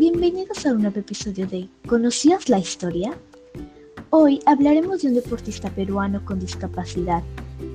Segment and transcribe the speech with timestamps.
[0.00, 3.12] Bienvenidos a un nuevo episodio de ¿Conocías la historia?
[4.08, 7.22] Hoy hablaremos de un deportista peruano con discapacidad,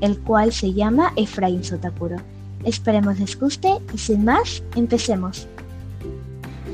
[0.01, 2.15] el cual se llama Efraín Sotakuro.
[2.63, 5.45] Esperemos les guste y sin más, empecemos.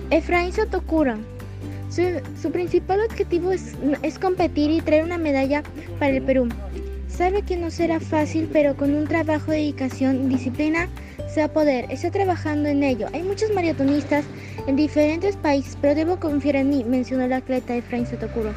[0.10, 1.16] Efraín Sotakuro.
[1.90, 2.02] Su,
[2.42, 5.64] su, principal objetivo es, es competir y traer una medalla
[6.00, 6.48] para el Perú.
[7.22, 10.90] Sabe que no será fácil, pero con un trabajo, dedicación, disciplina,
[11.32, 11.86] se va a poder.
[11.92, 13.06] Está trabajando en ello.
[13.14, 14.26] Hay muchos maratonistas
[14.66, 18.56] en diferentes países, pero debo confiar en mí, mencionó el atleta Efraín Sotokuro.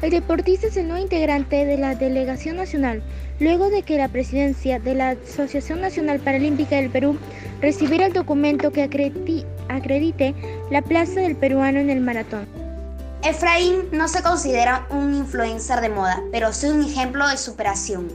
[0.00, 3.02] El deportista es el nuevo integrante de la delegación nacional,
[3.38, 7.18] luego de que la presidencia de la Asociación Nacional Paralímpica del Perú
[7.60, 10.34] recibiera el documento que acredite
[10.70, 12.55] la plaza del peruano en el maratón.
[13.22, 18.08] Efraín no se considera un influencer de moda, pero sí un ejemplo de superación.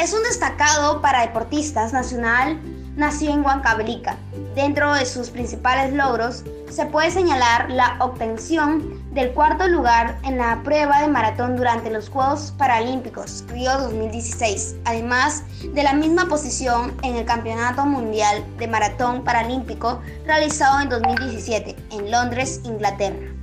[0.00, 2.60] Es un destacado para deportistas nacional,
[2.96, 4.16] nació en Huancavelica.
[4.56, 10.62] Dentro de sus principales logros se puede señalar la obtención del cuarto lugar en la
[10.64, 17.14] prueba de maratón durante los Juegos Paralímpicos Río 2016, además de la misma posición en
[17.14, 23.37] el Campeonato Mundial de Maratón Paralímpico realizado en 2017 en Londres, Inglaterra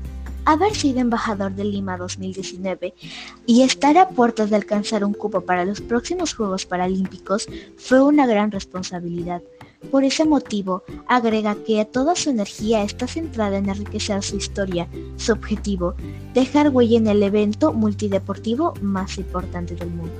[0.45, 2.93] haber sido embajador de Lima 2019
[3.47, 8.27] y estar a puertas de alcanzar un cupo para los próximos Juegos Paralímpicos fue una
[8.27, 9.41] gran responsabilidad.
[9.91, 15.31] Por ese motivo, agrega que toda su energía está centrada en enriquecer su historia, su
[15.31, 15.95] objetivo,
[16.33, 20.16] dejar huella en el evento multideportivo más importante del mundo.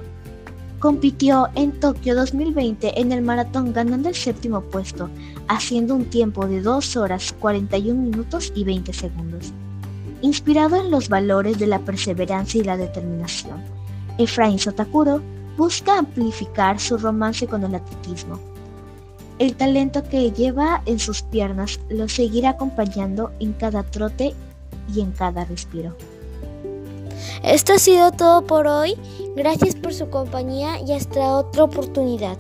[0.80, 5.10] Compitió en Tokio 2020 en el maratón ganando el séptimo puesto,
[5.48, 9.54] haciendo un tiempo de 2 horas 41 minutos y 20 segundos
[10.26, 13.64] inspirado en los valores de la perseverancia y la determinación.
[14.18, 15.22] Efraín Sotakuro
[15.56, 18.40] busca amplificar su romance con el atletismo.
[19.38, 24.34] El talento que lleva en sus piernas lo seguirá acompañando en cada trote
[24.94, 25.96] y en cada respiro.
[27.44, 28.96] Esto ha sido todo por hoy.
[29.36, 32.38] Gracias por su compañía y hasta otra oportunidad.